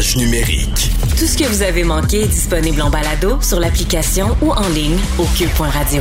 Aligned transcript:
Avantage 0.00 0.16
numérique. 0.16 0.90
Tout 1.18 1.26
ce 1.26 1.36
que 1.36 1.44
vous 1.44 1.60
avez 1.60 1.84
manqué 1.84 2.22
est 2.22 2.26
disponible 2.26 2.80
en 2.80 2.88
balado 2.88 3.38
sur 3.42 3.60
l'application 3.60 4.34
ou 4.40 4.50
en 4.50 4.66
ligne 4.70 4.96
au 5.18 5.26
cube.radio. 5.36 6.00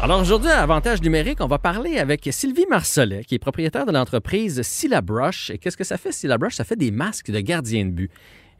Alors 0.00 0.18
aujourd'hui, 0.18 0.48
à 0.48 0.62
Avantage 0.62 1.02
numérique, 1.02 1.36
on 1.42 1.46
va 1.46 1.58
parler 1.58 1.98
avec 1.98 2.26
Sylvie 2.32 2.64
Marcelet, 2.70 3.24
qui 3.24 3.34
est 3.34 3.38
propriétaire 3.38 3.84
de 3.84 3.92
l'entreprise 3.92 4.62
Syllabrush. 4.62 5.50
Et 5.50 5.58
qu'est-ce 5.58 5.76
que 5.76 5.84
ça 5.84 5.98
fait, 5.98 6.10
Syllabrush? 6.10 6.54
Ça 6.54 6.64
fait 6.64 6.76
des 6.76 6.90
masques 6.90 7.30
de 7.30 7.40
gardien 7.40 7.84
de 7.84 7.90
but. 7.90 8.10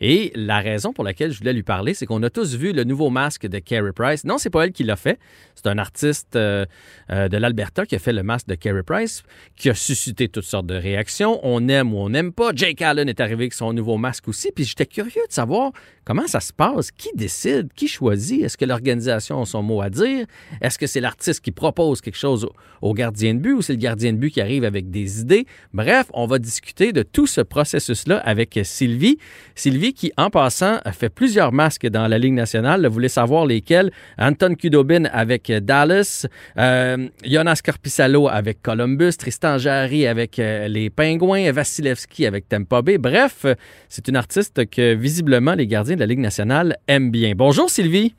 Et 0.04 0.32
la 0.34 0.58
raison 0.58 0.92
pour 0.92 1.04
laquelle 1.04 1.30
je 1.30 1.38
voulais 1.38 1.52
lui 1.52 1.62
parler, 1.62 1.94
c'est 1.94 2.06
qu'on 2.06 2.24
a 2.24 2.28
tous 2.28 2.56
vu 2.56 2.72
le 2.72 2.82
nouveau 2.82 3.08
masque 3.08 3.46
de 3.46 3.60
Carey 3.60 3.92
Price. 3.94 4.24
Non, 4.24 4.36
c'est 4.36 4.50
pas 4.50 4.64
elle 4.64 4.72
qui 4.72 4.82
l'a 4.82 4.96
fait. 4.96 5.16
C'est 5.54 5.68
un 5.68 5.78
artiste 5.78 6.34
euh, 6.34 6.66
euh, 7.10 7.28
de 7.28 7.36
l'Alberta 7.36 7.86
qui 7.86 7.94
a 7.94 8.00
fait 8.00 8.12
le 8.12 8.24
masque 8.24 8.48
de 8.48 8.56
Carey 8.56 8.82
Price, 8.82 9.22
qui 9.54 9.70
a 9.70 9.74
suscité 9.74 10.26
toutes 10.26 10.44
sortes 10.44 10.66
de 10.66 10.74
réactions. 10.74 11.38
On 11.44 11.68
aime 11.68 11.94
ou 11.94 11.98
on 11.98 12.08
n'aime 12.08 12.32
pas. 12.32 12.50
Jake 12.52 12.82
Allen 12.82 13.08
est 13.08 13.20
arrivé 13.20 13.44
avec 13.44 13.54
son 13.54 13.72
nouveau 13.72 13.96
masque 13.96 14.26
aussi. 14.26 14.50
Puis 14.52 14.64
j'étais 14.64 14.86
curieux 14.86 15.22
de 15.28 15.32
savoir 15.32 15.70
comment 16.04 16.26
ça 16.26 16.40
se 16.40 16.52
passe. 16.52 16.90
Qui 16.90 17.10
décide? 17.14 17.72
Qui 17.72 17.86
choisit? 17.86 18.42
Est-ce 18.42 18.56
que 18.56 18.64
l'organisation 18.64 19.40
a 19.40 19.46
son 19.46 19.62
mot 19.62 19.82
à 19.82 19.90
dire? 19.90 20.26
Est-ce 20.60 20.78
que 20.78 20.88
c'est 20.88 21.00
l'artiste 21.00 21.44
qui 21.44 21.52
propose 21.52 22.00
quelque 22.00 22.18
chose 22.18 22.48
au, 22.80 22.92
gardien 22.92 23.34
de 23.34 23.38
but 23.38 23.52
ou 23.52 23.62
c'est 23.62 23.74
le 23.74 23.78
gardien 23.78 24.12
de 24.12 24.18
but 24.18 24.30
qui 24.30 24.40
arrive 24.40 24.64
avec 24.64 24.90
des 24.90 25.20
idées? 25.20 25.46
Bref, 25.72 26.06
on 26.12 26.26
va 26.26 26.40
discuter 26.40 26.92
de 26.92 27.04
tout 27.04 27.28
ce 27.28 27.40
processus-là 27.40 28.18
avec 28.18 28.58
Sylvie. 28.64 29.18
Sylvie 29.54 29.91
qui, 29.92 30.12
en 30.16 30.30
passant, 30.30 30.78
a 30.84 30.92
fait 30.92 31.08
plusieurs 31.08 31.52
masques 31.52 31.86
dans 31.86 32.08
la 32.08 32.18
Ligue 32.18 32.34
nationale. 32.34 32.86
Vous 32.86 32.92
voulez 32.92 33.08
savoir 33.08 33.46
lesquels? 33.46 33.90
Anton 34.18 34.54
Kudobin 34.54 35.04
avec 35.12 35.50
Dallas, 35.50 36.26
euh, 36.58 37.08
Jonas 37.24 37.60
Corpissalo 37.64 38.28
avec 38.28 38.62
Columbus, 38.62 39.12
Tristan 39.18 39.58
Jarry 39.58 40.06
avec 40.06 40.38
euh, 40.38 40.68
les 40.68 40.90
Pingouins, 40.90 41.50
Vasilevski 41.52 42.26
avec 42.26 42.48
Tampa 42.48 42.82
Bay. 42.82 42.98
Bref, 42.98 43.44
euh, 43.44 43.54
c'est 43.88 44.08
une 44.08 44.16
artiste 44.16 44.68
que 44.70 44.94
visiblement 44.94 45.54
les 45.54 45.66
gardiens 45.66 45.94
de 45.94 46.00
la 46.00 46.06
Ligue 46.06 46.20
nationale 46.20 46.76
aiment 46.88 47.10
bien. 47.10 47.32
Bonjour 47.36 47.70
Sylvie. 47.70 48.14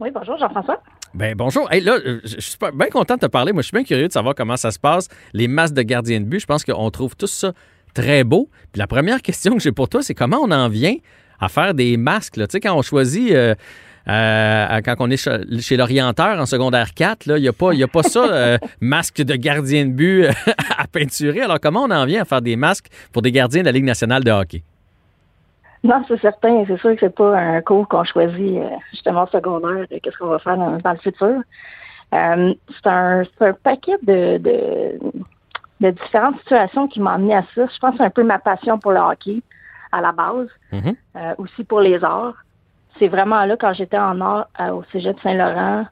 Oui, 0.00 0.10
bonjour 0.12 0.38
Jean-François. 0.38 0.82
Ben 1.12 1.34
bonjour. 1.34 1.70
Hey, 1.72 1.80
là, 1.80 1.98
euh, 2.06 2.20
je 2.24 2.40
suis 2.40 2.56
bien 2.74 2.88
content 2.88 3.16
de 3.16 3.20
te 3.20 3.26
parler. 3.26 3.52
Moi, 3.52 3.62
je 3.62 3.66
suis 3.66 3.76
bien 3.76 3.84
curieux 3.84 4.06
de 4.06 4.12
savoir 4.12 4.34
comment 4.34 4.56
ça 4.56 4.70
se 4.70 4.78
passe, 4.78 5.08
les 5.32 5.48
masques 5.48 5.74
de 5.74 5.82
gardiens 5.82 6.20
de 6.20 6.24
but. 6.24 6.40
Je 6.40 6.46
pense 6.46 6.64
qu'on 6.64 6.90
trouve 6.90 7.16
tout 7.16 7.26
ça 7.26 7.52
très 7.94 8.24
beau. 8.24 8.48
Puis 8.72 8.78
la 8.78 8.86
première 8.86 9.22
question 9.22 9.54
que 9.54 9.60
j'ai 9.60 9.72
pour 9.72 9.88
toi, 9.88 10.02
c'est 10.02 10.14
comment 10.14 10.38
on 10.42 10.50
en 10.50 10.68
vient 10.68 10.94
à 11.40 11.48
faire 11.48 11.74
des 11.74 11.96
masques. 11.96 12.36
là? 12.36 12.46
Tu 12.46 12.52
sais, 12.52 12.60
quand 12.60 12.74
on 12.76 12.82
choisit, 12.82 13.32
euh, 13.32 13.54
euh, 14.08 14.80
quand 14.84 14.94
on 14.98 15.10
est 15.10 15.16
chez, 15.60 15.76
l'orienteur 15.76 16.38
en 16.38 16.46
secondaire 16.46 16.92
4, 16.94 17.26
il 17.36 17.42
n'y 17.42 17.48
a, 17.48 17.52
pas- 17.52 17.72
y 17.74 17.82
a 17.82 17.88
pas 17.88 18.02
ça, 18.02 18.24
euh, 18.30 18.58
masque 18.80 19.22
de 19.22 19.34
gardien 19.36 19.86
de 19.86 19.92
but 19.92 20.26
à 20.78 20.86
peinturer. 20.86 21.40
Alors, 21.42 21.58
comment 21.60 21.84
on 21.84 21.90
en 21.90 22.04
vient 22.04 22.22
à 22.22 22.24
faire 22.24 22.42
des 22.42 22.56
masques 22.56 22.88
pour 23.12 23.22
des 23.22 23.32
gardiens 23.32 23.62
de 23.62 23.66
la 23.66 23.72
Ligue 23.72 23.84
nationale 23.84 24.22
de 24.24 24.30
hockey? 24.30 24.62
Non, 25.82 26.04
c'est 26.08 26.20
certain. 26.20 26.64
C'est 26.66 26.78
sûr 26.78 26.90
que 26.94 27.00
c'est 27.00 27.14
pas 27.14 27.38
un 27.38 27.60
cours 27.62 27.88
qu'on 27.88 28.04
choisit 28.04 28.58
justement 28.90 29.26
secondaire. 29.28 29.86
Qu'est-ce 30.02 30.16
qu'on 30.18 30.26
va 30.26 30.38
faire 30.38 30.58
dans, 30.58 30.76
dans 30.76 30.92
le 30.92 30.98
futur? 30.98 31.40
Euh, 32.12 32.54
c'est 32.74 32.90
un, 32.90 33.22
c'est 33.38 33.46
un 33.46 33.52
paquet 33.54 33.96
de, 34.02 34.36
de, 34.38 34.98
de 35.80 35.90
différentes 35.90 36.38
situations 36.40 36.88
qui 36.88 37.00
m'ont 37.00 37.10
amené 37.10 37.34
à 37.34 37.42
ça. 37.54 37.66
Je 37.66 37.78
pense 37.78 37.92
que 37.92 37.96
c'est 37.98 38.04
un 38.04 38.10
peu 38.10 38.22
ma 38.22 38.38
passion 38.38 38.78
pour 38.78 38.92
le 38.92 38.98
hockey 39.00 39.40
à 39.92 40.00
la 40.00 40.12
base, 40.12 40.48
Mhm. 40.72 40.94
euh, 41.16 41.34
aussi 41.38 41.64
pour 41.64 41.80
les 41.80 42.02
arts. 42.04 42.34
C'est 42.98 43.08
vraiment 43.08 43.44
là, 43.44 43.56
quand 43.56 43.72
j'étais 43.72 43.98
en 43.98 44.20
art 44.20 44.46
à- 44.56 44.74
au 44.74 44.84
Cégep 44.92 45.16
de 45.16 45.20
Saint-Laurent, 45.22 45.86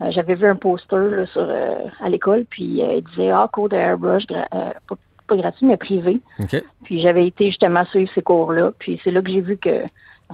euh, 0.00 0.10
j'avais 0.10 0.34
vu 0.34 0.46
un 0.46 0.56
poster 0.56 0.96
là, 0.96 1.26
sur, 1.26 1.42
euh, 1.46 1.76
à 2.02 2.08
l'école, 2.08 2.44
puis 2.48 2.82
euh, 2.82 2.94
il 2.94 3.04
disait 3.04 3.30
«Ah, 3.32 3.48
cours 3.52 3.68
de 3.68 3.76
airbrush, 3.76 4.24
euh, 4.30 4.44
pas, 4.88 4.96
pas 5.28 5.36
gratuit, 5.36 5.66
mais 5.66 5.76
privé». 5.76 6.20
Puis 6.84 7.00
j'avais 7.00 7.26
été 7.26 7.46
justement 7.46 7.84
suivre 7.86 8.10
ces 8.14 8.22
cours-là. 8.22 8.72
Puis 8.78 9.00
c'est 9.04 9.10
là 9.10 9.20
que 9.22 9.30
j'ai 9.30 9.40
vu 9.40 9.56
que 9.56 9.82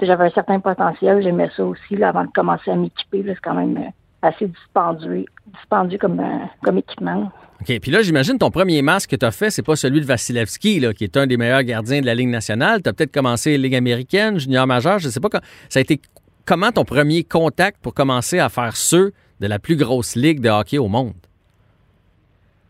j'avais 0.01 0.25
un 0.27 0.31
certain 0.31 0.61
potentiel. 0.61 1.23
J'aimais 1.23 1.51
ça 1.57 1.65
aussi 1.65 1.97
là, 1.97 2.09
avant 2.11 2.25
de 2.25 2.31
commencer 2.31 2.71
à 2.71 2.77
m'équiper. 2.77 3.23
C'est 3.27 3.41
quand 3.43 3.55
même 3.55 3.77
euh, 3.77 3.91
assez 4.23 4.47
dispendieux, 4.47 5.25
dispendieux 5.59 5.99
comme, 5.99 6.21
euh, 6.21 6.39
comme 6.63 6.79
équipement. 6.79 7.31
OK. 7.61 7.79
Puis 7.81 7.91
là, 7.91 8.03
j'imagine 8.03 8.39
ton 8.39 8.51
premier 8.51 8.81
masque 8.83 9.11
que 9.11 9.17
tu 9.17 9.27
as 9.27 9.31
fait, 9.31 9.51
c'est 9.51 9.63
pas 9.63 9.77
celui 9.77 10.01
de 10.01 10.07
Vasilevski, 10.07 10.81
là, 10.81 10.93
qui 10.95 11.05
est 11.05 11.17
un 11.17 11.27
des 11.27 11.37
meilleurs 11.37 11.63
gardiens 11.63 12.01
de 12.01 12.07
la 12.07 12.15
Ligue 12.15 12.29
nationale. 12.29 12.83
Tu 12.83 12.89
as 12.89 12.93
peut-être 12.93 13.13
commencé 13.13 13.57
Ligue 13.59 13.75
américaine, 13.77 14.39
junior 14.39 14.67
majeur, 14.67 14.99
je 14.99 15.09
sais 15.09 15.21
pas. 15.21 15.29
quand- 15.29 15.41
Ça 15.69 15.79
a 15.79 15.83
été 15.83 16.01
comment 16.47 16.73
ton 16.73 16.85
premier 16.85 17.23
contact 17.25 17.79
pour 17.83 17.93
commencer 17.95 18.39
à 18.39 18.49
faire 18.49 18.77
ceux 18.77 19.13
de 19.41 19.47
la 19.47 19.59
plus 19.59 19.77
grosse 19.77 20.17
ligue 20.17 20.41
de 20.41 20.49
hockey 20.49 20.79
au 20.79 20.89
monde? 20.89 21.13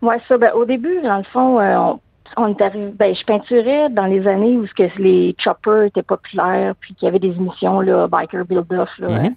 Ouais, 0.02 0.16
ça, 0.28 0.38
ben, 0.38 0.50
au 0.54 0.64
début, 0.64 1.00
dans 1.02 1.18
le 1.18 1.24
fond, 1.24 1.60
euh, 1.60 1.76
on, 1.76 2.00
on 2.36 2.46
est 2.48 2.60
arrivé, 2.62 2.90
ben, 2.98 3.14
je 3.14 3.24
peinturais 3.24 3.90
dans 3.90 4.06
les 4.06 4.26
années 4.26 4.56
où 4.56 4.66
ce 4.66 4.72
que 4.74 4.98
les 4.98 5.34
choppers 5.38 5.84
étaient 5.84 6.02
populaires, 6.02 6.74
puis 6.80 6.94
qu'il 6.94 7.06
y 7.06 7.08
avait 7.08 7.18
des 7.18 7.28
émissions, 7.36 7.80
là, 7.80 8.06
Biker 8.08 8.44
Build-Off, 8.46 8.88
là, 8.98 9.08
Mhm. 9.08 9.24
hein, 9.26 9.32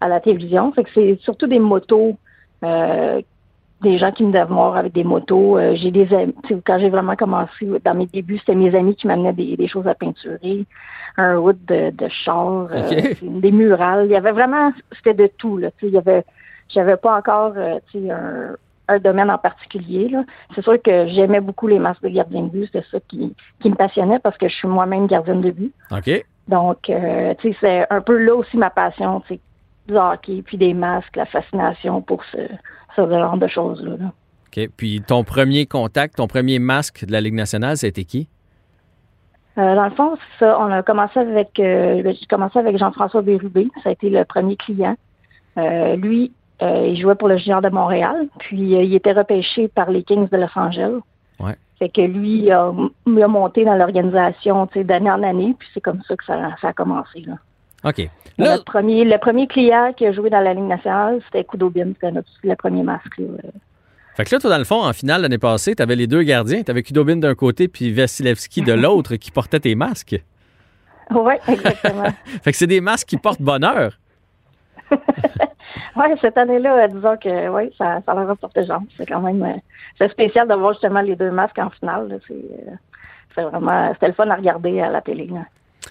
à 0.00 0.08
la 0.08 0.20
télévision. 0.20 0.72
Fait 0.72 0.84
que 0.84 0.90
c'est 0.94 1.18
surtout 1.20 1.46
des 1.46 1.58
motos, 1.58 2.16
euh, 2.64 3.20
des 3.82 3.98
gens 3.98 4.12
qui 4.12 4.24
me 4.24 4.32
devaient 4.32 4.44
voir 4.44 4.76
avec 4.76 4.92
des 4.92 5.04
motos. 5.04 5.58
Euh, 5.58 5.74
j'ai 5.74 5.90
des 5.90 6.12
amis, 6.14 6.34
quand 6.66 6.78
j'ai 6.78 6.90
vraiment 6.90 7.16
commencé, 7.16 7.66
dans 7.84 7.94
mes 7.94 8.06
débuts, 8.06 8.38
c'était 8.38 8.54
mes 8.54 8.74
amis 8.74 8.94
qui 8.94 9.06
m'amenaient 9.06 9.32
des, 9.32 9.56
des 9.56 9.68
choses 9.68 9.86
à 9.86 9.94
peinturer, 9.94 10.64
un 11.16 11.36
hood 11.36 11.58
de, 11.66 11.90
de 11.90 12.08
char, 12.08 12.68
euh, 12.70 13.14
des 13.22 13.52
murales. 13.52 14.06
Il 14.06 14.10
y 14.10 14.16
avait 14.16 14.32
vraiment, 14.32 14.72
c'était 14.96 15.14
de 15.14 15.26
tout, 15.38 15.56
là, 15.56 15.70
il 15.82 15.90
y 15.90 15.98
avait, 15.98 16.24
j'avais 16.68 16.96
pas 16.96 17.16
encore, 17.16 17.52
euh, 17.56 17.78
un, 17.94 18.56
un 18.88 18.98
domaine 18.98 19.30
en 19.30 19.38
particulier. 19.38 20.08
là. 20.08 20.24
C'est 20.54 20.62
sûr 20.62 20.80
que 20.82 21.06
j'aimais 21.08 21.40
beaucoup 21.40 21.66
les 21.68 21.78
masques 21.78 22.02
de 22.02 22.08
gardien 22.08 22.42
de 22.42 22.48
but. 22.48 22.66
C'était 22.66 22.84
ça 22.90 22.98
qui, 23.08 23.34
qui 23.60 23.70
me 23.70 23.76
passionnait 23.76 24.18
parce 24.18 24.36
que 24.36 24.48
je 24.48 24.54
suis 24.54 24.68
moi-même 24.68 25.06
gardienne 25.06 25.40
de 25.40 25.50
but. 25.52 25.72
OK. 25.92 26.24
Donc, 26.48 26.90
euh, 26.90 27.32
tu 27.38 27.52
sais, 27.52 27.56
c'est 27.60 27.86
un 27.88 28.00
peu 28.00 28.16
là 28.18 28.34
aussi 28.34 28.56
ma 28.56 28.70
passion, 28.70 29.20
tu 29.20 29.34
sais, 29.34 29.40
du 29.90 29.96
hockey, 29.96 30.42
puis 30.42 30.56
des 30.56 30.74
masques, 30.74 31.16
la 31.16 31.26
fascination 31.26 32.00
pour 32.02 32.24
ce, 32.32 32.38
ce 32.96 33.08
genre 33.08 33.36
de 33.36 33.48
choses-là. 33.48 33.96
là. 33.98 34.12
OK. 34.46 34.68
Puis 34.76 35.00
ton 35.00 35.24
premier 35.24 35.66
contact, 35.66 36.16
ton 36.16 36.26
premier 36.26 36.58
masque 36.58 37.04
de 37.04 37.12
la 37.12 37.20
Ligue 37.20 37.34
nationale, 37.34 37.76
c'était 37.76 38.04
qui? 38.04 38.28
Euh, 39.58 39.74
dans 39.74 39.84
le 39.84 39.90
fond, 39.90 40.16
c'est 40.16 40.44
ça. 40.44 40.58
On 40.60 40.70
a 40.70 40.82
commencé 40.82 41.18
avec, 41.18 41.58
euh, 41.58 42.02
j'ai 42.04 42.26
commencé 42.26 42.58
avec 42.58 42.78
Jean-François 42.78 43.22
Bérubé. 43.22 43.68
Ça 43.82 43.90
a 43.90 43.92
été 43.92 44.10
le 44.10 44.24
premier 44.24 44.56
client. 44.56 44.96
Euh, 45.58 45.96
lui, 45.96 46.32
il 46.62 47.00
jouait 47.00 47.14
pour 47.14 47.28
le 47.28 47.38
Junior 47.38 47.62
de 47.62 47.70
Montréal. 47.70 48.28
Puis, 48.38 48.58
il 48.58 48.94
était 48.94 49.12
repêché 49.12 49.68
par 49.68 49.90
les 49.90 50.02
Kings 50.02 50.28
de 50.28 50.36
Los 50.36 50.56
Angeles. 50.56 51.00
Ouais. 51.38 51.56
Fait 51.78 51.88
que 51.88 52.02
lui, 52.02 52.40
il 52.40 52.52
a, 52.52 52.72
il 53.06 53.22
a 53.22 53.28
monté 53.28 53.64
dans 53.64 53.74
l'organisation, 53.74 54.68
d'année 54.76 55.10
en 55.10 55.22
année. 55.22 55.54
Puis, 55.58 55.68
c'est 55.72 55.80
comme 55.80 56.02
ça 56.06 56.16
que 56.16 56.24
ça, 56.24 56.50
ça 56.60 56.68
a 56.68 56.72
commencé, 56.72 57.20
là. 57.20 57.34
OK. 57.84 57.98
Là, 58.38 58.52
Notre 58.52 58.64
premier, 58.64 59.04
le 59.04 59.18
premier 59.18 59.46
client 59.46 59.92
qui 59.96 60.06
a 60.06 60.12
joué 60.12 60.30
dans 60.30 60.40
la 60.40 60.54
Ligue 60.54 60.64
nationale, 60.64 61.20
c'était 61.26 61.44
Kudobin. 61.44 61.92
C'était 61.94 62.12
notre, 62.12 62.28
le 62.42 62.54
premier 62.56 62.82
masque, 62.82 63.18
là. 63.18 63.26
fait 64.16 64.24
que 64.24 64.34
là, 64.34 64.40
toi, 64.40 64.50
dans 64.50 64.58
le 64.58 64.64
fond, 64.64 64.82
en 64.82 64.92
finale 64.92 65.22
l'année 65.22 65.38
passée, 65.38 65.74
tu 65.74 65.82
avais 65.82 65.96
les 65.96 66.06
deux 66.06 66.22
gardiens. 66.22 66.62
Tu 66.62 66.70
avais 66.70 66.82
Kudobin 66.82 67.16
d'un 67.16 67.34
côté 67.34 67.68
puis 67.68 67.92
Vasilevski 67.92 68.62
de 68.62 68.72
l'autre 68.72 69.16
qui 69.16 69.30
portaient 69.30 69.60
tes 69.60 69.74
masques. 69.74 70.22
Oui, 71.10 71.34
exactement. 71.48 72.08
Fait 72.42 72.52
que 72.52 72.56
c'est 72.56 72.66
des 72.66 72.80
masques 72.80 73.08
qui 73.08 73.16
portent 73.16 73.42
bonheur. 73.42 73.98
Oui, 75.96 76.04
cette 76.20 76.38
année-là, 76.38 76.84
euh, 76.84 76.88
disons 76.88 77.16
que 77.16 77.48
oui, 77.48 77.72
ça, 77.78 78.00
ça 78.04 78.14
leur 78.14 78.30
a 78.30 78.36
porté 78.36 78.66
chance. 78.66 78.84
C'est 78.96 79.06
quand 79.06 79.20
même 79.20 79.42
euh, 79.42 79.58
c'est 79.98 80.10
spécial 80.10 80.48
de 80.48 80.54
voir 80.54 80.72
justement 80.72 81.00
les 81.00 81.16
deux 81.16 81.30
masques 81.30 81.58
en 81.58 81.70
finale. 81.70 82.08
là. 82.08 82.16
C'est, 82.26 82.34
euh, 82.34 82.74
C'est 83.34 83.42
vraiment, 83.42 83.92
c'était 83.94 84.08
le 84.08 84.14
fun 84.14 84.28
à 84.30 84.34
regarder 84.36 84.80
à 84.80 84.90
la 84.90 85.00
télé. 85.00 85.26
là. 85.26 85.44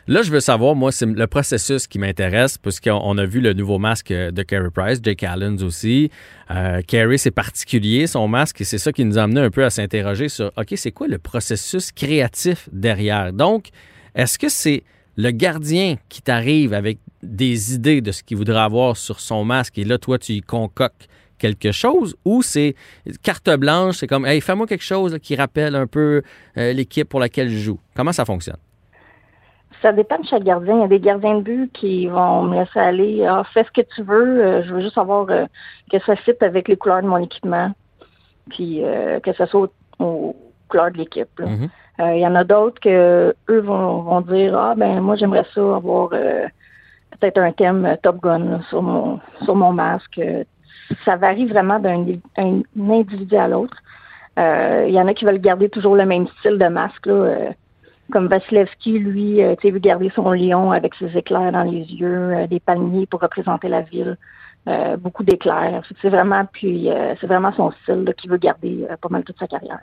Là, 0.08 0.22
je 0.22 0.32
veux 0.32 0.40
savoir, 0.40 0.76
moi, 0.76 0.92
c'est 0.92 1.06
le 1.06 1.28
processus 1.28 1.88
qui 1.88 2.00
m'intéresse, 2.00 2.58
puisqu'on 2.58 3.00
on 3.04 3.18
a 3.18 3.26
vu 3.26 3.42
le 3.42 3.54
nouveau 3.54 3.80
masque 3.80 4.12
de 4.12 4.44
Carey 4.44 4.70
Price, 4.74 5.00
Jake 5.02 5.24
Allen 5.24 5.62
aussi. 5.64 6.10
Euh, 6.52 6.82
Carey, 6.88 7.18
c'est 7.18 7.32
particulier, 7.32 8.08
son 8.08 8.28
masque, 8.28 8.62
et 8.62 8.64
c'est 8.64 8.78
ça 8.78 8.92
qui 8.92 9.06
nous 9.06 9.18
a 9.18 9.24
amené 9.24 9.42
un 9.42 9.50
peu 9.50 9.64
à 9.64 9.70
s'interroger 9.70 10.30
sur, 10.30 10.52
OK, 10.58 10.74
c'est 10.76 10.92
quoi 10.92 11.08
le 11.08 11.18
processus 11.18 11.92
créatif 11.92 12.70
derrière? 12.72 13.34
Donc, 13.34 13.70
est-ce 14.16 14.38
que 14.38 14.50
c'est 14.50 14.84
le 15.16 15.32
gardien 15.32 15.98
qui 16.08 16.22
t'arrive 16.22 16.74
avec 16.74 17.00
des 17.22 17.74
idées 17.74 18.02
de 18.02 18.12
ce 18.12 18.24
qu'il 18.24 18.38
voudrait 18.38 18.60
avoir 18.60 18.96
sur 18.96 19.20
son 19.20 19.44
masque, 19.44 19.78
et 19.78 19.84
là, 19.84 19.98
toi, 19.98 20.18
tu 20.18 20.34
y 20.34 20.42
concoctes 20.42 21.08
quelque 21.38 21.72
chose, 21.72 22.16
ou 22.26 22.42
c'est 22.42 22.76
carte 23.24 23.50
blanche, 23.58 23.98
c'est 23.98 24.08
comme, 24.08 24.26
hey, 24.26 24.42
fais-moi 24.42 24.68
quelque 24.68 24.84
chose 24.84 25.18
qui 25.22 25.36
rappelle 25.36 25.76
un 25.76 25.88
peu 25.88 26.22
euh, 26.58 26.74
l'équipe 26.74 27.08
pour 27.08 27.20
laquelle 27.20 27.50
je 27.50 27.58
joue? 27.58 27.80
Comment 27.96 28.12
ça 28.12 28.26
fonctionne? 28.26 28.58
Ça 29.82 29.94
dépend 29.94 30.20
de 30.20 30.26
chaque 30.26 30.44
gardien. 30.44 30.76
Il 30.76 30.82
y 30.82 30.84
a 30.84 30.88
des 30.88 31.00
gardiens 31.00 31.36
de 31.36 31.42
but 31.42 31.72
qui 31.74 32.08
vont 32.08 32.44
me 32.44 32.60
laisser 32.60 32.80
aller. 32.80 33.26
Ah, 33.26 33.44
fais 33.54 33.64
ce 33.64 33.72
que 33.72 33.88
tu 33.96 34.04
veux. 34.04 34.44
Euh, 34.44 34.64
je 34.64 34.74
veux 34.74 34.82
juste 34.82 34.96
savoir 34.96 35.28
euh, 35.30 35.46
que 35.92 36.00
ça 36.00 36.16
fit 36.18 36.34
avec 36.42 36.68
les 36.68 36.76
couleurs 36.76 37.02
de 37.02 37.08
mon 37.08 37.18
équipement. 37.18 37.72
Puis 38.50 38.84
euh, 38.84 39.20
que 39.20 39.32
ça 39.34 39.46
soit 39.48 39.70
aux, 40.00 40.04
aux 40.04 40.36
couleurs 40.68 40.92
de 40.92 40.98
l'équipe. 40.98 41.40
Mhm. 41.40 41.70
Euh, 42.02 42.16
Il 42.16 42.22
y 42.22 42.28
en 42.28 42.36
a 42.36 42.44
d'autres 42.44 42.80
que 42.80 43.36
eux 43.50 43.60
vont, 43.60 44.02
vont 44.02 44.22
dire 44.22 44.58
Ah 44.58 44.74
ben 44.76 45.02
moi 45.02 45.16
j'aimerais 45.16 45.46
ça 45.54 45.62
avoir 45.62 46.10
euh, 46.14 46.46
peut-être 47.20 47.38
un 47.38 47.52
thème 47.52 47.98
Top 48.02 48.22
Gun 48.22 48.40
là, 48.40 48.60
sur 48.70 48.82
mon 48.82 49.20
sur 49.44 49.56
mon 49.56 49.74
masque. 49.74 50.20
Ça 51.06 51.16
varie 51.18 51.46
vraiment 51.46 51.80
d'un 51.80 52.06
un 52.38 52.62
individu 52.78 53.36
à 53.36 53.48
l'autre. 53.48 53.78
Euh, 54.40 54.86
Il 54.88 54.94
y 54.94 55.00
en 55.00 55.08
a 55.08 55.14
qui 55.14 55.26
veulent 55.26 55.40
garder 55.40 55.70
toujours 55.70 55.96
le 55.96 56.06
même 56.06 56.28
style 56.40 56.58
de 56.58 56.68
masque. 56.68 57.06
Là, 57.06 57.14
euh, 57.14 57.50
comme 58.12 58.28
Vasilevski, 58.28 59.00
lui, 59.00 59.44
euh, 59.44 59.56
tu 59.56 59.68
sais, 59.68 59.72
veut 59.72 59.80
garder 59.80 60.12
son 60.16 60.32
lion 60.32 60.72
avec 60.72 60.94
ses 60.96 61.16
éclairs 61.18 61.52
dans 61.52 61.64
les 61.64 61.84
yeux, 61.84 62.34
euh, 62.34 62.48
des 62.48 62.60
palmiers 62.60 63.06
pour 63.06 63.22
représenter 63.22 63.70
la 63.70 63.82
ville, 63.82 64.18
euh, 64.68 64.98
beaucoup 64.98 65.24
d'éclairs. 65.24 65.82
C'est 66.02 66.10
vraiment 66.10 66.46
puis 66.52 66.90
euh, 66.90 67.16
c'est 67.20 67.28
vraiment 67.28 67.54
son 67.54 67.72
style 67.84 68.04
là, 68.06 68.14
qu'il 68.14 68.30
veut 68.30 68.38
garder 68.38 68.86
pas 69.02 69.10
mal 69.10 69.24
toute 69.24 69.40
sa 69.40 69.48
carrière. 69.48 69.80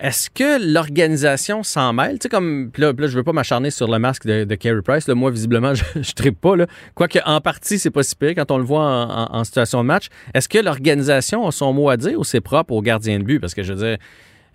Est-ce 0.00 0.28
que 0.28 0.72
l'organisation 0.72 1.62
s'en 1.62 1.92
mêle? 1.92 2.14
Tu 2.18 2.22
sais, 2.22 2.28
comme, 2.28 2.72
là, 2.78 2.92
là, 2.98 3.06
je 3.06 3.16
veux 3.16 3.22
pas 3.22 3.32
m'acharner 3.32 3.70
sur 3.70 3.88
le 3.88 4.00
masque 4.00 4.26
de, 4.26 4.42
de 4.42 4.54
Carey 4.56 4.82
Price. 4.82 5.06
Moi, 5.06 5.30
visiblement, 5.30 5.72
je, 5.94 6.12
trippe 6.14 6.40
pas. 6.40 6.56
Là. 6.56 6.66
Quoique, 6.96 7.20
en 7.24 7.40
partie, 7.40 7.78
c'est 7.78 7.92
pas 7.92 8.02
si 8.02 8.16
pire 8.16 8.34
quand 8.34 8.50
on 8.50 8.58
le 8.58 8.64
voit 8.64 8.82
en, 8.82 9.08
en- 9.08 9.36
en 9.36 9.44
situation 9.44 9.82
de 9.82 9.86
match. 9.86 10.08
Est-ce 10.34 10.48
que 10.48 10.58
l'organisation 10.58 11.46
a 11.46 11.52
son 11.52 11.72
mot 11.72 11.90
à 11.90 11.96
dire 11.96 12.18
ou 12.18 12.24
c'est 12.24 12.40
propre 12.40 12.74
au 12.74 12.82
gardien 12.82 13.20
de 13.20 13.24
but? 13.24 13.38
Parce 13.38 13.54
que 13.54 13.62
je 13.62 13.72
veux 13.72 13.86
dire, 13.86 13.98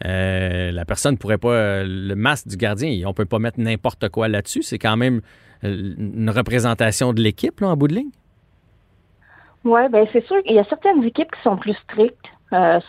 euh, 0.05 0.71
la 0.71 0.85
personne 0.85 1.17
pourrait 1.17 1.37
pas. 1.37 1.49
euh, 1.49 1.83
le 1.85 2.15
masque 2.15 2.47
du 2.47 2.57
gardien, 2.57 3.05
on 3.05 3.13
peut 3.13 3.25
pas 3.25 3.39
mettre 3.39 3.59
n'importe 3.59 4.09
quoi 4.09 4.27
là-dessus. 4.27 4.63
C'est 4.63 4.79
quand 4.79 4.97
même 4.97 5.21
euh, 5.63 5.93
une 5.97 6.29
représentation 6.29 7.13
de 7.13 7.21
l'équipe, 7.21 7.61
en 7.61 7.75
bout 7.75 7.87
de 7.87 7.95
ligne. 7.95 8.11
Oui, 9.65 9.81
ben 9.91 10.07
c'est 10.13 10.25
sûr 10.25 10.41
qu'il 10.43 10.55
y 10.55 10.59
a 10.59 10.63
certaines 10.63 11.03
équipes 11.03 11.31
qui 11.35 11.41
sont 11.41 11.57
plus 11.57 11.75
strictes 11.83 12.15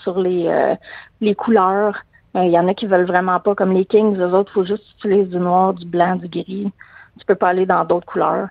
sur 0.02 0.18
les 0.20 0.76
les 1.20 1.34
couleurs. 1.34 1.98
Il 2.34 2.48
y 2.48 2.58
en 2.58 2.68
a 2.68 2.74
qui 2.74 2.86
veulent 2.86 3.04
vraiment 3.04 3.40
pas, 3.40 3.54
comme 3.56 3.72
les 3.72 3.84
Kings, 3.84 4.16
eux 4.16 4.32
autres, 4.32 4.52
il 4.52 4.54
faut 4.54 4.64
juste 4.64 4.84
utiliser 4.98 5.24
du 5.24 5.38
noir, 5.38 5.74
du 5.74 5.84
blanc, 5.84 6.14
du 6.14 6.28
gris. 6.28 6.70
Tu 7.18 7.26
peux 7.26 7.34
pas 7.34 7.48
aller 7.48 7.66
dans 7.66 7.84
d'autres 7.84 8.06
couleurs. 8.06 8.48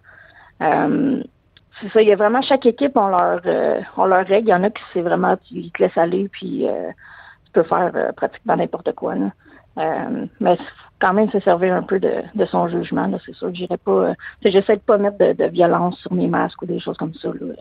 C'est 0.59 1.89
ça, 1.93 2.01
il 2.01 2.09
y 2.09 2.11
a 2.11 2.17
vraiment 2.17 2.41
chaque 2.41 2.65
équipe 2.65 2.97
ont 2.97 3.07
leur 3.07 3.41
ont 3.95 4.05
leurs 4.05 4.27
règles. 4.27 4.49
Il 4.49 4.51
y 4.51 4.53
en 4.53 4.63
a 4.65 4.69
qui 4.69 4.83
c'est 4.93 5.01
vraiment 5.01 5.37
ils 5.49 5.71
te 5.71 5.81
laissent 5.81 5.97
aller 5.97 6.27
puis 6.27 6.67
tu 7.53 7.61
peux 7.61 7.63
faire 7.63 7.91
euh, 7.95 8.11
pratiquement 8.11 8.55
n'importe 8.55 8.93
quoi. 8.93 9.15
Là. 9.15 9.31
Euh, 9.77 10.25
mais 10.39 10.57
quand 10.99 11.13
même 11.13 11.31
se 11.31 11.39
servir 11.39 11.73
un 11.73 11.83
peu 11.83 11.99
de, 11.99 12.11
de 12.35 12.45
son 12.45 12.67
jugement. 12.67 13.07
là. 13.07 13.17
C'est 13.25 13.35
sûr 13.35 13.47
que 13.49 13.55
j'irai 13.55 13.77
pas. 13.77 13.91
euh, 13.91 14.13
j'essaie 14.43 14.75
de 14.75 14.81
pas 14.81 14.97
mettre 14.97 15.17
de, 15.17 15.33
de 15.33 15.45
violence 15.49 15.97
sur 15.99 16.13
mes 16.13 16.27
masques 16.27 16.61
ou 16.61 16.65
des 16.65 16.79
choses 16.79 16.97
comme 16.97 17.13
ça. 17.15 17.29
Là. 17.29 17.53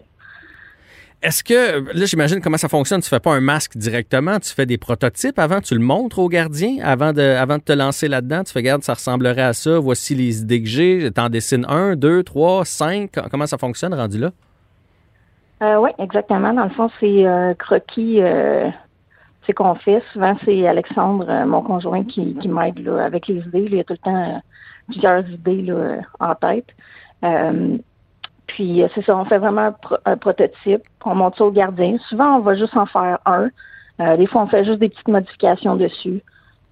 Est-ce 1.21 1.43
que, 1.43 1.99
là, 1.99 2.05
j'imagine 2.05 2.41
comment 2.41 2.59
ça 2.59 2.69
fonctionne. 2.69 3.01
Tu 3.01 3.09
fais 3.09 3.19
pas 3.19 3.33
un 3.33 3.41
masque 3.41 3.77
directement, 3.77 4.39
tu 4.39 4.55
fais 4.55 4.67
des 4.67 4.79
prototypes 4.79 5.39
avant, 5.41 5.61
tu 5.61 5.75
le 5.75 5.81
montres 5.81 6.21
au 6.21 6.29
gardien 6.29 6.77
avant 6.85 7.13
de, 7.13 7.21
avant 7.23 7.59
de 7.59 7.63
te 7.63 7.73
lancer 7.73 8.07
là-dedans. 8.07 8.45
Tu 8.45 8.53
fais, 8.53 8.61
regarde, 8.61 8.83
ça 8.83 8.95
ressemblerait 8.95 9.43
à 9.43 9.53
ça, 9.53 9.81
voici 9.81 10.15
les 10.15 10.43
idées 10.43 10.63
que 10.63 10.69
j'ai. 10.69 11.11
T'en 11.11 11.29
dessines 11.29 11.67
un, 11.69 11.97
deux, 11.97 12.23
trois, 12.23 12.65
cinq. 12.65 13.13
Comment 13.31 13.47
ça 13.47 13.59
fonctionne 13.59 13.95
rendu 13.95 14.19
là? 14.19 14.31
Euh, 15.61 15.77
oui, 15.79 15.91
exactement. 15.99 16.53
Dans 16.53 16.65
le 16.65 16.71
fond, 16.71 16.89
c'est 17.01 17.27
euh, 17.27 17.53
croquis, 17.55 18.23
euh, 18.23 18.69
c'est 19.49 19.55
qu'on 19.55 19.75
fait. 19.75 20.03
Souvent, 20.13 20.37
c'est 20.45 20.69
Alexandre, 20.69 21.25
euh, 21.27 21.47
mon 21.47 21.63
conjoint, 21.63 22.05
qui, 22.05 22.35
qui 22.35 22.49
m'aide 22.49 22.79
là, 22.81 23.03
avec 23.03 23.27
les 23.29 23.39
idées. 23.39 23.65
Il 23.65 23.77
y 23.77 23.81
a 23.81 23.85
tout 23.85 23.95
le 23.95 23.99
temps 23.99 24.15
euh, 24.15 24.39
plusieurs 24.89 25.27
idées 25.31 25.63
là, 25.63 26.01
en 26.21 26.35
tête. 26.35 26.67
Euh, 27.25 27.79
puis, 28.47 28.83
c'est 28.95 29.03
ça, 29.05 29.17
on 29.17 29.25
fait 29.25 29.39
vraiment 29.39 29.63
un, 29.63 29.73
pro- 29.73 29.97
un 30.05 30.17
prototype. 30.19 30.83
On 31.05 31.15
monte 31.15 31.37
ça 31.37 31.45
au 31.45 31.51
gardien. 31.51 31.97
Souvent, 32.11 32.37
on 32.37 32.41
va 32.41 32.57
juste 32.57 32.77
en 32.77 32.85
faire 32.85 33.19
un. 33.25 33.49
Euh, 34.01 34.19
des 34.19 34.27
fois, 34.27 34.43
on 34.43 34.47
fait 34.49 34.65
juste 34.65 34.81
des 34.81 34.91
petites 34.91 35.09
modifications 35.09 35.77
dessus. 35.77 36.23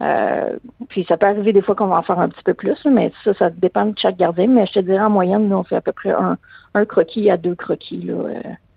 Euh, 0.02 0.58
puis, 0.90 1.06
ça 1.08 1.16
peut 1.16 1.26
arriver 1.26 1.54
des 1.54 1.62
fois 1.62 1.74
qu'on 1.74 1.86
va 1.86 1.96
en 1.96 2.02
faire 2.02 2.18
un 2.20 2.28
petit 2.28 2.42
peu 2.44 2.52
plus, 2.52 2.78
mais 2.84 3.10
ça, 3.24 3.32
ça 3.34 3.48
dépend 3.48 3.86
de 3.86 3.98
chaque 3.98 4.18
gardien. 4.18 4.48
Mais 4.48 4.66
je 4.66 4.74
te 4.74 4.80
dirais, 4.80 5.00
en 5.00 5.10
moyenne, 5.10 5.48
nous, 5.48 5.56
on 5.56 5.64
fait 5.64 5.76
à 5.76 5.80
peu 5.80 5.92
près 5.92 6.10
un, 6.10 6.36
un 6.74 6.84
croquis 6.84 7.30
à 7.30 7.38
deux 7.38 7.54
croquis 7.54 8.02
là, 8.02 8.14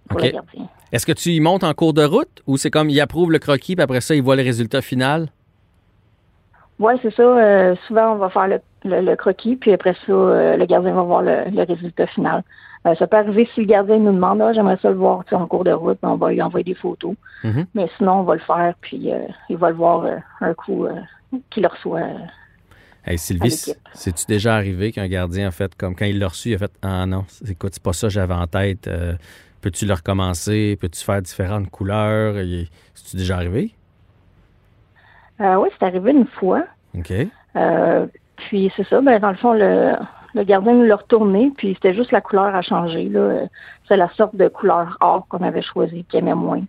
pour 0.07 0.19
le 0.19 0.31
gardien. 0.31 0.67
Est-ce 0.91 1.05
que 1.05 1.11
tu 1.11 1.29
y 1.29 1.39
montes 1.39 1.63
en 1.63 1.73
cours 1.73 1.93
de 1.93 2.03
route 2.03 2.41
ou 2.47 2.57
c'est 2.57 2.71
comme 2.71 2.89
il 2.89 2.99
approuve 2.99 3.31
le 3.31 3.39
croquis 3.39 3.75
puis 3.75 3.83
après 3.83 4.01
ça, 4.01 4.15
il 4.15 4.21
voit 4.23 4.35
le 4.35 4.43
résultat 4.43 4.81
final? 4.81 5.27
Oui, 6.79 6.93
c'est 7.01 7.13
ça. 7.13 7.23
Euh, 7.23 7.75
souvent, 7.87 8.13
on 8.13 8.17
va 8.17 8.29
faire 8.29 8.47
le, 8.47 8.59
le- 8.85 9.01
le 9.01 9.15
croquis, 9.17 9.57
puis 9.57 9.73
après 9.73 9.93
ça, 10.05 10.11
euh, 10.13 10.55
le 10.55 10.65
gardien 10.65 10.93
va 10.93 11.01
voir 11.01 11.21
le, 11.21 11.43
le 11.51 11.63
résultat 11.63 12.07
final. 12.07 12.41
Euh, 12.87 12.95
ça 12.95 13.05
peut 13.05 13.17
arriver 13.17 13.49
si 13.53 13.59
le 13.61 13.65
gardien 13.65 13.97
nous 13.97 14.13
demande, 14.13 14.41
ah, 14.41 14.53
j'aimerais 14.53 14.77
ça 14.81 14.89
le 14.89 14.95
voir 14.95 15.23
en 15.33 15.45
cours 15.47 15.65
de 15.65 15.71
route, 15.71 15.97
on 16.03 16.15
va 16.15 16.31
lui 16.31 16.41
envoyer 16.41 16.63
des 16.63 16.75
photos. 16.75 17.15
Mhm. 17.43 17.65
Mais 17.75 17.89
sinon, 17.97 18.21
on 18.21 18.23
va 18.23 18.35
le 18.35 18.39
faire, 18.41 18.73
puis 18.79 19.11
il 19.49 19.57
va 19.57 19.69
le 19.71 19.75
voir 19.75 20.05
un 20.39 20.53
coup 20.53 20.87
qu'il 21.49 21.63
le 21.63 21.67
reçoit. 21.69 21.99
Hey 23.05 23.17
Sylvie, 23.17 23.51
c'est-tu 23.93 24.25
déjà 24.27 24.55
arrivé 24.55 24.93
qu'un 24.93 25.07
gardien 25.07 25.49
a 25.49 25.51
fait 25.51 25.75
comme 25.75 25.95
quand 25.95 26.05
il 26.05 26.17
l'a 26.19 26.29
reçu, 26.29 26.49
il 26.49 26.55
a 26.55 26.59
fait 26.59 26.71
Ah 26.81 27.05
non, 27.05 27.25
écoute, 27.49 27.71
c'est 27.73 27.83
pas 27.83 27.91
ça 27.93 28.07
que 28.07 28.13
j'avais 28.13 28.33
en 28.33 28.47
tête. 28.47 28.89
Peux-tu 29.61 29.85
le 29.85 29.93
recommencer? 29.93 30.77
Peux-tu 30.79 31.03
faire 31.03 31.21
différentes 31.21 31.69
couleurs? 31.69 32.35
C'est-tu 32.93 33.17
déjà 33.17 33.35
arrivé? 33.35 33.73
Euh, 35.41 35.55
oui, 35.55 35.69
c'est 35.77 35.85
arrivé 35.85 36.11
une 36.11 36.27
fois. 36.27 36.63
OK. 36.97 37.11
Euh, 37.55 38.05
puis 38.35 38.71
c'est 38.75 38.87
ça, 38.87 39.01
ben, 39.01 39.19
dans 39.19 39.31
le 39.31 39.37
fond, 39.37 39.53
le, 39.53 39.93
le 40.33 40.43
gardien 40.43 40.73
nous 40.73 40.83
l'a 40.83 40.95
retourné, 40.95 41.51
puis 41.57 41.73
c'était 41.73 41.93
juste 41.93 42.11
la 42.11 42.21
couleur 42.21 42.55
à 42.55 42.61
changer. 42.61 43.11
C'est 43.87 43.97
la 43.97 44.09
sorte 44.15 44.35
de 44.35 44.47
couleur 44.47 44.97
or 45.01 45.25
qu'on 45.27 45.43
avait 45.43 45.61
choisi, 45.61 46.03
qu'il 46.05 46.19
aimait 46.19 46.35
moins. 46.35 46.63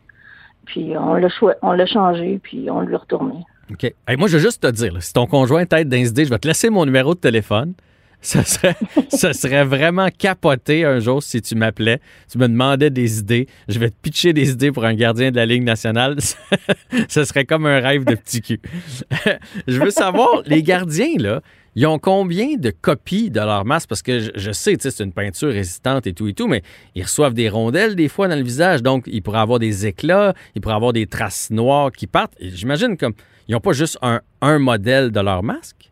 Puis 0.67 0.97
on 0.97 1.15
l'a 1.15 1.29
on 1.63 1.73
l'a 1.73 1.87
changé, 1.87 2.41
puis 2.43 2.71
on 2.71 2.81
lui 2.81 2.95
a 2.95 2.99
retourné. 2.99 3.45
OK. 3.71 3.85
Hey, 3.85 4.17
moi, 4.17 4.29
je 4.29 4.37
veux 4.37 4.43
juste 4.43 4.63
te 4.63 4.71
dire, 4.71 4.93
là, 4.93 5.01
si 5.01 5.13
ton 5.13 5.27
conjoint 5.27 5.65
tête 5.65 5.89
d'incidé, 5.89 6.25
je 6.25 6.31
vais 6.31 6.39
te 6.39 6.49
laisser 6.49 6.71
mon 6.71 6.85
numéro 6.85 7.15
de 7.15 7.21
téléphone. 7.21 7.75
Ça 8.23 8.45
serait, 8.45 8.77
serait 9.33 9.65
vraiment 9.65 10.09
capoté 10.17 10.85
un 10.85 11.01
jour 11.01 11.23
si 11.23 11.41
tu 11.41 11.55
m'appelais, 11.55 12.01
tu 12.31 12.39
me 12.39 12.49
demandais 12.49 12.91
des 12.91 13.19
idées. 13.19 13.47
Je 13.69 13.79
vais 13.79 13.91
te 13.91 13.97
pitcher 14.01 14.33
des 14.33 14.51
idées 14.51 14.73
pour 14.73 14.85
un 14.85 14.95
gardien 14.95 15.31
de 15.31 15.37
la 15.37 15.47
Ligue 15.47 15.63
nationale. 15.63 16.17
ça 17.09 17.25
serait 17.25 17.45
comme 17.45 17.67
un 17.67 17.81
rêve 17.81 18.05
de 18.05 18.15
petit 18.15 18.43
cul. 18.43 18.61
je 19.67 19.81
veux 19.81 19.91
savoir, 19.91 20.43
les 20.47 20.63
gardiens, 20.63 21.17
là, 21.19 21.41
ils 21.77 21.87
ont 21.87 21.99
combien 21.99 22.57
de 22.57 22.71
copies 22.71 23.31
de 23.31 23.41
leur 23.41 23.65
masque? 23.65 23.89
Parce 23.89 24.03
que 24.03 24.19
je, 24.19 24.31
je 24.35 24.51
sais, 24.51 24.77
c'est 24.79 25.01
une 25.01 25.13
peinture 25.13 25.51
résistante 25.51 26.07
et 26.07 26.13
tout 26.13 26.29
et 26.29 26.35
tout, 26.35 26.49
mais 26.49 26.63
ils 26.95 27.03
reçoivent 27.03 27.35
des 27.35 27.49
rondelles 27.49 27.95
des 27.95 28.09
fois 28.09 28.29
dans 28.29 28.37
le 28.37 28.43
visage. 28.43 28.83
Donc, 28.83 29.05
ils 29.07 29.23
pourraient 29.23 29.39
avoir 29.39 29.59
des 29.61 29.87
éclats, 29.87 30.35
ils 30.55 30.61
pourraient 30.61 30.75
avoir 30.75 30.93
des 30.93 31.07
traces 31.07 31.51
noires 31.51 31.93
qui 31.93 32.07
partent. 32.07 32.35
J'imagine 32.41 32.97
comme 32.97 33.15
ils 33.49 33.53
n'ont 33.53 33.61
pas 33.61 33.73
juste 33.73 33.99
un, 34.03 34.21
un 34.43 34.59
modèle 34.59 35.11
de 35.11 35.21
leur 35.21 35.43
masque? 35.43 35.90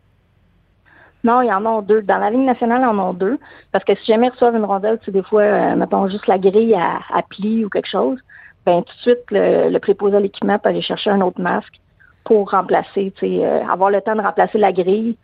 Non, 1.23 1.41
il 1.41 1.47
y 1.47 1.53
en 1.53 1.65
a 1.65 1.81
deux. 1.81 2.01
Dans 2.01 2.17
la 2.17 2.29
ligne 2.29 2.45
nationale, 2.45 2.81
ils 2.81 2.85
en 2.87 2.99
ont 2.99 3.13
deux. 3.13 3.37
Parce 3.71 3.83
que 3.83 3.95
si 3.95 4.05
jamais 4.05 4.27
ils 4.27 4.31
reçoivent 4.31 4.55
une 4.55 4.65
rondelle, 4.65 4.99
c'est 5.03 5.11
des 5.11 5.23
fois, 5.23 5.41
euh, 5.41 5.75
mettons, 5.75 6.07
juste 6.07 6.27
la 6.27 6.37
grille 6.37 6.75
à, 6.75 6.99
à 7.13 7.21
pli 7.23 7.65
ou 7.65 7.69
quelque 7.69 7.89
chose, 7.89 8.19
ben 8.65 8.81
tout 8.83 8.93
de 8.95 9.01
suite, 9.01 9.31
le, 9.31 9.69
le 9.69 9.79
préposé 9.79 10.15
à 10.17 10.19
l'équipement 10.19 10.57
peut 10.59 10.69
aller 10.69 10.81
chercher 10.81 11.09
un 11.09 11.21
autre 11.21 11.41
masque 11.41 11.79
pour 12.23 12.51
remplacer, 12.51 13.11
tu 13.17 13.25
euh, 13.25 13.65
avoir 13.67 13.89
le 13.89 14.01
temps 14.01 14.15
de 14.15 14.21
remplacer 14.21 14.57
la 14.57 14.71
grille. 14.71 15.17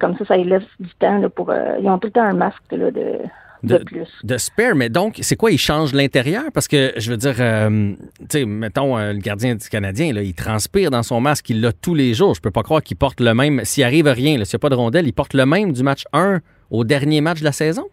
Comme 0.00 0.16
ça, 0.16 0.24
ça 0.24 0.36
ils 0.36 0.48
laisse 0.48 0.66
du 0.80 0.92
temps 0.96 1.18
là, 1.18 1.28
pour. 1.28 1.50
euh, 1.50 1.76
ils 1.80 1.88
ont 1.88 1.98
tout 1.98 2.08
le 2.08 2.12
temps 2.12 2.22
un 2.22 2.34
masque 2.34 2.60
là, 2.72 2.90
de, 2.90 3.18
de, 3.62 3.78
De- 3.78 3.84
plus. 3.84 4.08
De 4.24 4.36
spare, 4.38 4.74
mais 4.74 4.88
donc, 4.88 5.18
c'est 5.22 5.36
quoi? 5.36 5.50
Ils 5.50 5.58
changent 5.58 5.92
l'intérieur? 5.94 6.44
Parce 6.52 6.68
que, 6.68 6.92
je 6.96 7.10
veux 7.10 7.16
dire, 7.16 7.34
euh, 7.40 7.92
tu 8.20 8.26
sais, 8.30 8.44
mettons, 8.44 8.96
euh, 8.98 9.12
le 9.12 9.18
gardien 9.18 9.54
du 9.54 9.68
Canadien, 9.68 10.12
là, 10.12 10.22
il 10.22 10.34
transpire 10.34 10.90
dans 10.90 11.02
son 11.02 11.20
masque, 11.20 11.48
il 11.50 11.60
l'a 11.60 11.72
tous 11.72 11.94
les 11.94 12.14
jours. 12.14 12.34
Je 12.34 12.40
peux 12.40 12.50
pas 12.50 12.62
croire 12.62 12.82
qu'il 12.82 12.96
porte 12.96 13.20
le 13.20 13.34
même. 13.34 13.64
S'il 13.64 13.84
arrive 13.84 14.06
rien, 14.06 14.32
s'il 14.44 14.56
n'y 14.56 14.58
a 14.58 14.58
pas 14.58 14.68
de 14.70 14.74
rondelle, 14.74 15.06
il 15.06 15.12
porte 15.12 15.34
le 15.34 15.46
même 15.46 15.72
du 15.72 15.82
match 15.82 16.04
1 16.12 16.40
au 16.70 16.84
dernier 16.84 17.20
match 17.20 17.40
de 17.40 17.44
la 17.44 17.52
saison? 17.52 17.84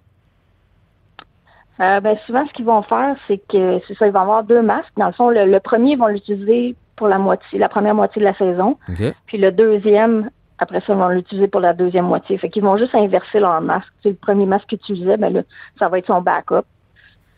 Euh, 1.79 2.00
ben, 2.00 2.15
souvent, 2.25 2.46
ce 2.48 2.53
qu'ils 2.53 2.65
vont 2.65 2.84
faire, 2.84 3.15
c'est 3.27 3.41
que 3.48 3.79
c'est 3.88 3.98
ça, 3.98 4.05
ils 4.08 4.13
vont 4.13 4.20
avoir 4.22 4.43
deux 4.43 4.62
masques. 4.62 4.91
Dans 4.98 5.08
le 5.08 5.13
fond, 5.13 5.29
le, 5.29 5.46
le 5.46 5.60
premier, 5.60 5.91
ils 5.93 5.98
vont 5.98 6.08
l'utiliser 6.08 6.75
pour 6.96 7.08
la 7.08 7.17
moitié, 7.17 7.58
la 7.58 7.70
première 7.70 7.96
moitié 7.96 8.20
de 8.20 8.25
la 8.25 8.36
saison. 8.36 8.77
Puis 9.25 9.39
le 9.39 9.51
deuxième, 9.51 10.29
après 10.63 10.79
ça, 10.82 10.88
ils 10.93 10.96
vont 10.98 11.10
l'utiliser 11.10 11.48
pour 11.48 11.62
la 11.62 11.74
deuxième 11.74 12.05
moitié. 12.05 12.38
Fait 12.38 12.50
qu'ils 12.50 12.63
vont 12.63 12.77
juste 12.77 12.96
inverser 12.96 13.39
leur 13.39 13.62
masque. 13.62 13.88
C'est 14.01 14.10
le 14.10 14.15
premier 14.15 14.46
masque 14.46 14.67
qu'ils 14.67 14.79
utilisaient, 14.79 15.17
ben 15.17 15.32
là, 15.32 15.41
ça 15.79 15.88
va 15.89 16.00
être 16.00 16.08
son 16.08 16.22
backup. 16.22 16.65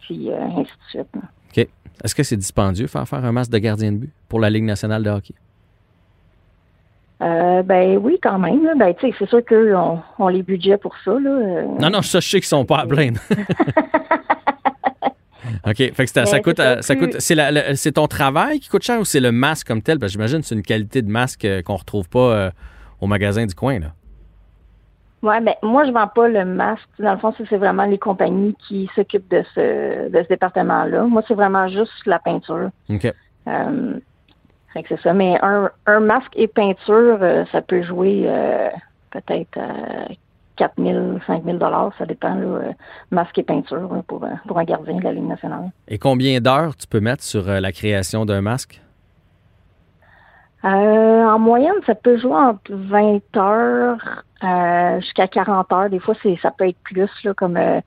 Puis 0.02 0.32
euh, 0.32 0.36
ainsi 0.58 0.64
de 0.72 0.90
suite. 0.90 1.08
OK. 1.16 1.68
Est-ce 2.04 2.16
que 2.16 2.24
c'est 2.24 2.38
dispendieux 2.38 2.88
faire 2.88 3.08
faire 3.08 3.24
un 3.26 3.32
masque 3.32 3.52
de 3.52 3.58
gardien 3.58 3.92
de 3.92 3.98
but 3.98 4.12
pour 4.30 4.40
la 4.40 4.50
Ligue 4.50 4.64
nationale 4.66 5.04
de 5.04 5.10
hockey? 5.10 5.34
Euh, 7.22 7.64
ben 7.64 7.98
oui, 7.98 8.20
quand 8.22 8.38
même. 8.38 8.60
Ben, 8.78 8.94
c'est 9.00 9.26
sûr 9.30 9.44
qu'eux 9.46 9.74
ont, 9.76 10.02
ont 10.20 10.28
les 10.28 10.44
budgets 10.44 10.78
pour 10.78 10.94
ça. 11.06 11.12
Là. 11.12 11.30
Euh, 11.30 11.64
Non, 11.80 11.90
non, 11.90 12.02
ça, 12.02 12.20
je 12.20 12.28
sais 12.30 12.38
qu'ils 12.40 12.48
sont 12.48 12.66
pas 12.66 12.80
à 12.80 12.86
plaindre. 12.88 13.20
OK. 15.68 15.76
Fait 15.78 15.94
que 15.94 16.08
ça, 16.08 16.40
coûte. 16.42 16.58
c'est 16.58 16.82
ça, 16.82 16.96
coûte 16.96 17.16
c'est, 17.20 17.36
la- 17.36 17.52
le- 17.52 17.76
c'est 17.76 17.94
ton 17.94 18.08
travail 18.08 18.60
qui 18.60 18.70
coûte 18.70 18.84
cher 18.84 19.00
ou 19.00 19.06
c'est 19.06 19.20
le 19.20 19.32
masque 19.32 19.68
comme 19.68 19.82
tel? 19.82 19.98
Parce 20.00 20.12
que 20.12 20.14
j'imagine 20.14 20.42
que 20.42 20.46
c'est 20.46 20.56
une 20.56 20.62
qualité 20.64 21.02
de 21.02 21.10
masque 21.10 21.48
qu'on 21.66 21.76
retrouve 21.78 22.10
pas 22.10 22.52
au 23.02 23.08
magasin 23.08 23.46
du 23.46 23.56
coin. 23.56 23.80
Là. 23.80 23.88
Ouais, 25.22 25.42
ben 25.42 25.56
moi 25.64 25.86
je 25.86 25.92
vends 25.92 26.08
pas 26.08 26.28
le 26.28 26.46
masque. 26.46 26.88
Dans 27.00 27.14
le 27.14 27.18
fond, 27.18 27.34
c'est 27.38 27.58
vraiment 27.58 27.86
les 27.86 27.98
compagnies 27.98 28.56
qui 28.68 28.90
s'occupent 28.96 29.30
de 29.32 29.44
ce 29.56 30.10
de 30.10 30.24
ce 30.24 30.28
département-là. 30.28 31.04
Moi, 31.06 31.24
c'est 31.28 31.34
vraiment 31.34 31.68
juste 31.68 32.06
la 32.06 32.20
peinture. 32.20 32.70
OK. 32.90 33.14
Euh, 33.48 34.00
c'est 34.90 35.02
ça. 35.02 35.14
Mais 35.14 35.38
un, 35.42 35.70
un 35.86 36.00
masque 36.00 36.34
et 36.36 36.48
peinture, 36.48 37.18
euh, 37.22 37.46
ça 37.52 37.62
peut 37.62 37.82
jouer 37.82 38.26
euh, 38.26 38.70
peut-être 39.12 39.58
à 39.58 40.10
4 40.58 40.74
000, 40.78 41.20
5 41.26 41.44
000 41.44 41.58
dollars, 41.58 41.92
ça 41.98 42.06
dépend. 42.06 42.36
Là, 42.36 42.46
euh, 42.46 42.72
masque 43.12 43.38
et 43.38 43.44
peinture 43.44 43.94
là, 43.94 44.04
pour, 44.08 44.26
pour 44.48 44.60
un 44.60 44.64
gardien 44.64 44.98
de 44.98 45.04
la 45.04 45.14
Ligue 45.14 45.28
nationale. 45.28 45.72
Et 45.88 45.98
combien 45.98 46.40
d'heures 46.40 46.76
tu 46.76 46.88
peux 46.88 47.00
mettre 47.00 47.24
sur 47.24 47.46
la 47.46 47.72
création 47.72 48.26
d'un 48.26 48.42
masque? 48.42 48.82
Euh, 50.66 51.24
en 51.26 51.38
moyenne, 51.38 51.76
ça 51.86 51.94
peut 51.94 52.18
jouer 52.18 52.34
entre 52.34 52.72
20 52.74 53.20
heures 53.38 54.24
euh, 54.44 55.00
jusqu'à 55.00 55.28
40 55.28 55.72
heures. 55.72 55.90
Des 55.90 56.00
fois, 56.00 56.16
c'est 56.24 56.38
ça 56.42 56.52
peut 56.52 56.68
être 56.68 56.80
plus, 56.84 57.10
là, 57.24 57.34
comme 57.36 57.58
euh, 57.58 57.82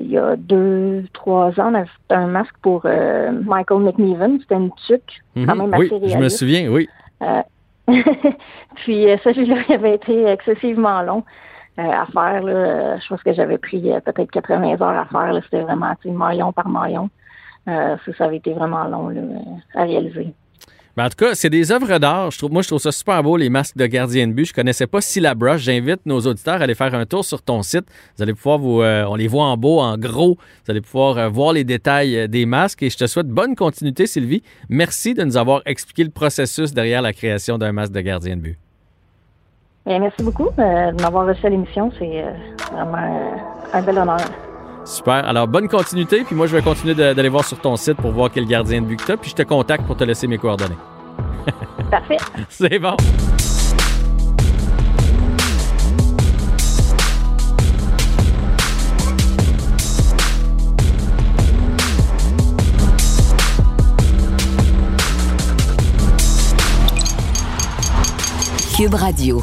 il 0.00 0.10
y 0.10 0.16
a 0.16 0.36
deux, 0.36 1.04
trois 1.12 1.48
ans, 1.60 1.70
on 1.70 1.74
avait 1.74 1.86
fait 1.86 2.14
un 2.14 2.26
masque 2.26 2.54
pour 2.62 2.86
Michael 2.86 3.80
McNeven. 3.80 4.40
C'était 4.40 4.54
une 4.54 4.72
tuque, 4.86 5.20
quand 5.34 5.54
Mhm. 5.54 5.58
même 5.70 5.74
oui, 5.78 5.86
assez 5.92 6.08
je 6.08 6.18
me 6.18 6.28
souviens, 6.28 6.70
oui. 6.70 6.88
Puis 7.88 9.06
celui-là, 9.24 9.56
il 9.68 9.74
avait 9.74 9.94
été 9.94 10.26
excessivement 10.26 11.02
long 11.02 11.24
à 11.76 12.06
faire. 12.06 12.42
Là. 12.42 12.98
Je 12.98 13.08
pense 13.08 13.22
que 13.22 13.32
j'avais 13.32 13.58
pris 13.58 13.80
peut-être 14.04 14.30
80 14.30 14.80
heures 14.82 14.82
à 14.82 15.04
faire. 15.06 15.40
C'était 15.44 15.62
vraiment 15.62 15.94
maillon 16.04 16.52
par 16.52 16.68
maillon. 16.68 17.08
Ça, 17.66 17.96
ça 18.16 18.24
avait 18.24 18.36
été 18.36 18.52
vraiment 18.52 18.84
long 18.84 19.08
là, 19.08 19.20
à 19.74 19.84
réaliser. 19.84 20.34
Ben, 20.98 21.04
en 21.04 21.10
tout 21.10 21.24
cas, 21.24 21.36
c'est 21.36 21.48
des 21.48 21.70
œuvres 21.70 21.98
d'art. 21.98 22.30
Moi, 22.50 22.62
je 22.62 22.66
trouve 22.66 22.80
ça 22.80 22.90
super 22.90 23.22
beau, 23.22 23.36
les 23.36 23.50
masques 23.50 23.76
de 23.76 23.86
gardien 23.86 24.26
de 24.26 24.32
but. 24.32 24.46
Je 24.46 24.52
connaissais 24.52 24.88
pas 24.88 25.00
Silla 25.00 25.36
Brush. 25.36 25.60
J'invite 25.60 26.04
nos 26.06 26.18
auditeurs 26.22 26.60
à 26.60 26.64
aller 26.64 26.74
faire 26.74 26.92
un 26.92 27.06
tour 27.06 27.24
sur 27.24 27.40
ton 27.40 27.62
site. 27.62 27.84
Vous 28.16 28.24
allez 28.24 28.34
pouvoir 28.34 28.58
vous. 28.58 28.82
euh, 28.82 29.04
on 29.08 29.14
les 29.14 29.28
voit 29.28 29.44
en 29.44 29.56
beau, 29.56 29.78
en 29.78 29.96
gros. 29.96 30.36
Vous 30.64 30.70
allez 30.72 30.80
pouvoir 30.80 31.18
euh, 31.18 31.28
voir 31.28 31.52
les 31.52 31.62
détails 31.62 32.18
euh, 32.18 32.26
des 32.26 32.46
masques. 32.46 32.82
Et 32.82 32.90
je 32.90 32.96
te 32.96 33.06
souhaite 33.06 33.28
bonne 33.28 33.54
continuité, 33.54 34.08
Sylvie. 34.08 34.42
Merci 34.68 35.14
de 35.14 35.22
nous 35.22 35.36
avoir 35.36 35.62
expliqué 35.66 36.02
le 36.02 36.10
processus 36.10 36.74
derrière 36.74 37.00
la 37.00 37.12
création 37.12 37.58
d'un 37.58 37.70
masque 37.70 37.92
de 37.92 38.00
gardien 38.00 38.34
de 38.34 38.40
but. 38.40 38.58
Merci 39.86 40.24
beaucoup 40.24 40.50
de 40.58 41.00
m'avoir 41.00 41.28
reçu 41.28 41.46
à 41.46 41.50
l'émission. 41.50 41.92
C'est 41.96 42.24
vraiment 42.72 43.38
un 43.72 43.82
bel 43.82 43.98
honneur. 43.98 44.47
Super. 44.88 45.28
Alors, 45.28 45.46
bonne 45.46 45.68
continuité. 45.68 46.24
Puis 46.24 46.34
moi, 46.34 46.46
je 46.46 46.56
vais 46.56 46.62
continuer 46.62 46.94
de- 46.94 47.12
d'aller 47.12 47.28
voir 47.28 47.44
sur 47.44 47.58
ton 47.60 47.76
site 47.76 47.98
pour 47.98 48.10
voir 48.12 48.30
quel 48.32 48.46
gardien 48.46 48.80
de 48.80 48.86
but 48.86 48.96
que 49.04 49.12
tu 49.12 49.18
Puis 49.18 49.30
je 49.30 49.34
te 49.36 49.42
contacte 49.42 49.84
pour 49.86 49.96
te 49.96 50.04
laisser 50.04 50.26
mes 50.26 50.38
coordonnées. 50.38 50.78
Parfait. 51.90 52.16
C'est 52.48 52.78
bon. 52.78 52.96
Cube 68.76 68.94
Radio. 68.94 69.42